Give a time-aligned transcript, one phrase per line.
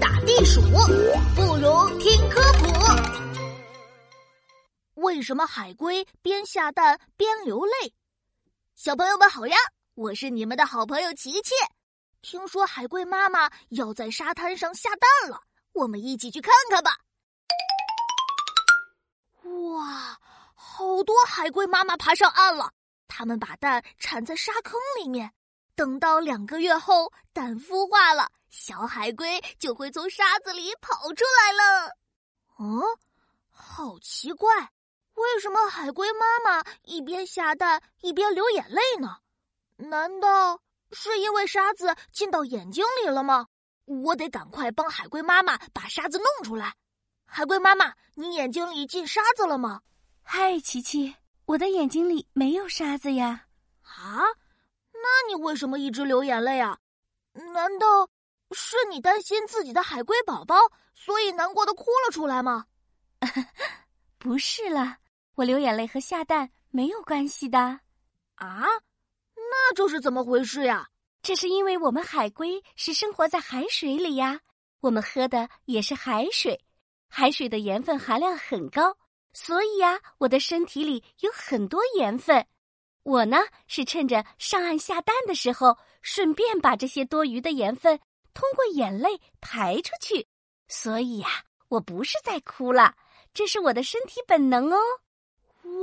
[0.00, 0.60] 打地鼠，
[1.34, 2.66] 不如听科普。
[4.94, 7.92] 为什么海龟边下蛋边流泪？
[8.74, 9.56] 小朋友们好呀，
[9.94, 11.54] 我是你们的好朋友琪琪。
[12.22, 15.40] 听说海龟妈妈要在沙滩上下蛋了，
[15.72, 16.96] 我们一起去看看吧。
[19.44, 20.18] 哇，
[20.54, 22.72] 好多海龟妈妈爬上岸了，
[23.06, 25.32] 它们把蛋产在沙坑里面。
[25.76, 31.92] 等到两个月后，蛋孵化了，小海龟就会从沙子里跑出来了。
[32.58, 32.82] 嗯，
[33.50, 34.72] 好奇怪，
[35.14, 39.18] 为什么海龟妈妈一边下蛋一边流眼泪呢？
[39.76, 40.58] 难道
[40.92, 43.46] 是因为沙子进到眼睛里了吗？
[43.84, 46.74] 我得赶快帮海龟妈妈把沙子弄出来。
[47.26, 49.82] 海龟妈妈，你眼睛里进沙子了吗？
[50.22, 51.14] 嗨，琪琪，
[51.44, 53.44] 我的眼睛里没有沙子呀。
[53.82, 54.24] 啊？
[55.06, 56.78] 那你为什么一直流眼泪啊？
[57.54, 58.08] 难道
[58.50, 60.56] 是你担心自己的海龟宝宝，
[60.94, 62.66] 所以难过的哭了出来吗？
[64.18, 64.98] 不是啦，
[65.36, 67.58] 我流眼泪和下蛋没有关系的。
[68.34, 68.66] 啊？
[69.34, 70.88] 那这是怎么回事呀？
[71.22, 74.40] 这是因为我们海龟是生活在海水里呀，
[74.80, 76.60] 我们喝的也是海水，
[77.08, 78.96] 海水的盐分含量很高，
[79.32, 82.46] 所以呀，我的身体里有很多盐分。
[83.06, 83.36] 我呢
[83.68, 88.00] 是趁着上岸下蛋的时候，顺便把这些多余的盐分
[88.34, 90.26] 通过眼泪排出去，
[90.66, 91.28] 所以呀，
[91.68, 92.96] 我不是在哭了，
[93.32, 94.78] 这是我的身体本能哦。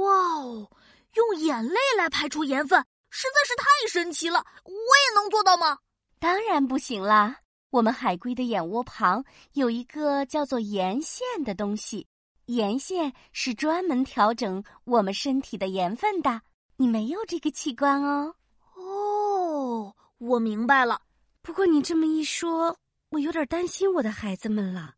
[0.00, 0.68] 哇哦，
[1.14, 4.44] 用眼泪来排出盐分，实在是太神奇了！
[4.64, 5.78] 我也能做到吗？
[6.18, 7.36] 当然不行啦！
[7.70, 12.08] 我们海龟的眼窝旁有一个叫做盐腺的东西，
[12.46, 16.42] 盐腺是专门调整我们身体的盐分的。
[16.76, 18.34] 你没有这个器官哦。
[18.74, 21.00] 哦，我明白了。
[21.40, 22.76] 不过你这么一说，
[23.10, 24.94] 我有点担心我的孩子们了。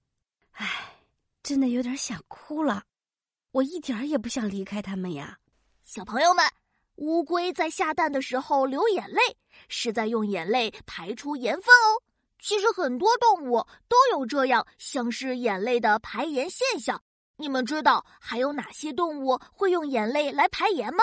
[0.53, 0.67] 唉，
[1.43, 2.85] 真的有点想哭了。
[3.53, 5.39] 我一点儿也不想离开他们呀。
[5.85, 6.45] 小朋友们，
[6.97, 9.21] 乌龟在下蛋的时候流眼泪，
[9.69, 12.03] 是在用眼泪排出盐分哦。
[12.39, 17.03] 其实很多动物都有这样像是眼泪的排盐现象。
[17.37, 21.03] 你们知道还有哪些动物会用眼泪来排盐吗？